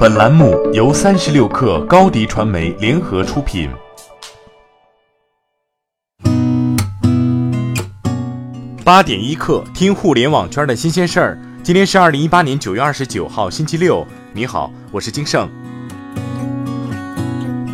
[0.00, 3.68] 本栏目由三十六氪高低传媒联合出品。
[8.82, 11.38] 八点一刻，听互联网圈的新鲜事儿。
[11.62, 14.06] 今天是二零一八年九月二十九号，星期六。
[14.32, 15.46] 你好，我是金盛。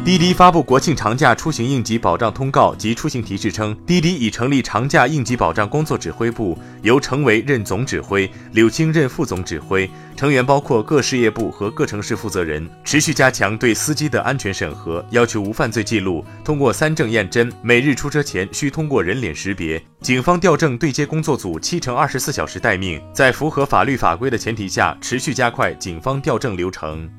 [0.07, 19.85] 滴滴发布国庆长假出行应急保障通告及出行提示称，滴滴已成立长假应急保障工作指挥部，由程维任总指挥，柳青任副总指挥，成员包括各事业部和各城市负责人，持续加强对司机的安全审核，要求无犯罪记录，通过三证验真，每日出车前需通过人脸识别。
[20.03, 27.11] 警方调证对接工作组七乘二十四小时待命，在符合法律法规的前提下，持续加快警方调证流程。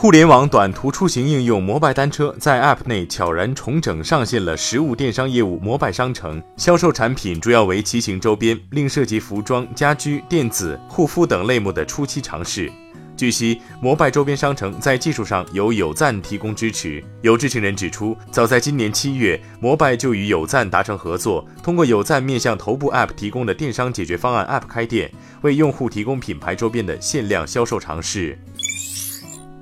[0.00, 12.72] 互联网短途出行应用摩拜单车在 App 内悄然重整，上线了实物电商业务摩拜商城，销售产品主要为骑行周边，另涉及服装、家居、电子、护肤等类目的初期尝试。
[13.14, 17.04] 据悉，摩拜周边商城在技术上由有赞提供支持。
[17.20, 25.12] 有知情人指出，早在今年七月，摩拜就与有赞达成合作，通过有赞面向头部 App 提供的电商解决方案 App 开店，
[25.42, 28.38] 为用户提供品牌周边的限量销售尝试。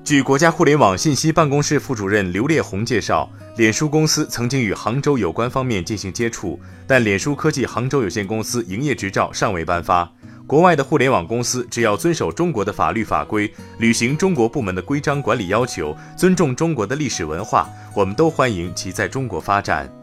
[0.08, 10.10] 据国家互联网信息办公室副主任刘烈红介绍，脸书公司曾经与杭州有关方面进行接触，但脸书科技杭州有限公司营业执照尚未颁发。
[10.46, 19.97] 国外的互联网公司只要遵守中国的法律法规，履行中国部门的规章管理要求，尊重中国的历史文化，我们都欢迎其在中国发展。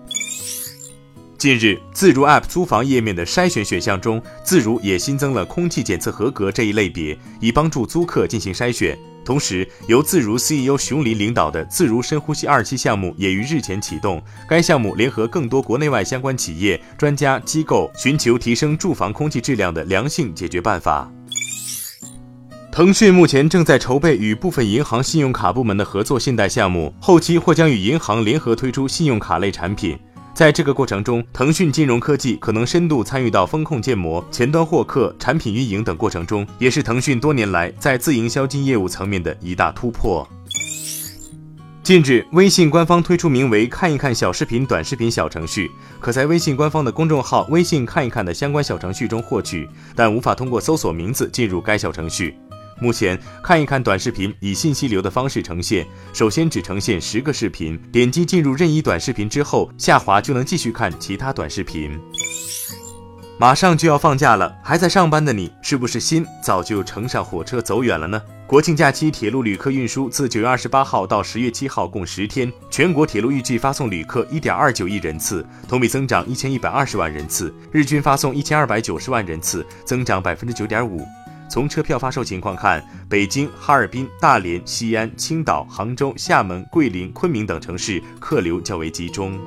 [1.46, 8.98] 近日，自如 App 租房页面的筛选选项中，自如也新增了空气检测合格这一类别，以帮助租客进行筛选。
[9.24, 14.20] 同时，由自如 CEO 熊林领导的自如深呼吸二期项目也于日前启动。
[14.50, 21.12] 该项目联合更多国内外相关企业、专家机构，寻求提升住房空气质量的良性解决办法。
[22.72, 29.96] 腾讯目前正在筹备与部分银行信用卡部门的合作信贷项目，后期或将与银行联合推出信用卡类产品。
[30.36, 40.28] 在这个过程中，腾讯金融科技可能深度参与到风控建模、前端获客、产品运营等过程中，也是腾讯多年来在自营销金业务层面的一大突破。
[41.82, 52.36] 近日，微信官方推出名为“看一看”小视频短视频小程序，可在微信官方的公众号“微信看一看”的相关小程序中获取，但无法通过搜索名字进入该小程序。
[52.80, 62.00] 目前看一看短视频以信息流的方式呈现，首先只呈现十个视频，点击进入任意短视频之后，下滑就能继续看其他短视频。
[63.38, 68.22] 马上就要放假了，还在上班的你，是不是心早就乘上火车走远了呢？
[68.48, 81.06] 国庆假期铁路旅客运输自九月二十八号到十月七号共十天，全国铁路预计发送旅客一点二九亿人次，同比增长一千一百二十万人次，日均发送一千二百九十万人次，增长百分之九点五。
[81.48, 89.40] 从车票发售情况看，北京、哈尔滨、大连、西安、青岛、杭州、厦门、桂林、昆明等城市客流较为集中。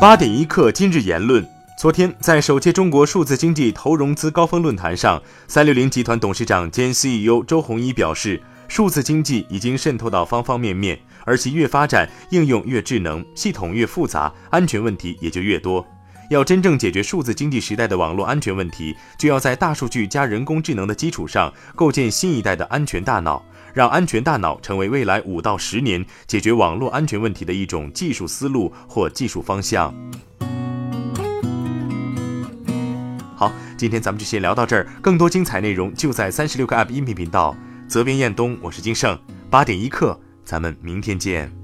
[0.00, 15.86] 八点一刻，今日言论：昨天在首届中国数字经济投融资高峰论坛上，三六零集团董事长兼 CEO 周鸿祎表示，数字经济已经渗透到方方面面，而其越发展，应用越智能，系统越复杂，安全问题也就越多。
[16.32, 23.44] 要真正解决数字经济时代的网络安全问题，就要在大数据加人工智能的基础上，构建新一代的安全大脑，
[23.74, 29.94] 让安全大脑成为未来五到十年解决网络安全问题的一种技术思路或技术方向。
[33.36, 37.54] 好，今天咱们就先聊到这儿，更多精彩内容就在三十六个 App 音频频道。
[37.86, 39.18] 责编：彦东，我是金盛，
[39.50, 41.61] 八点一刻，咱们明天见。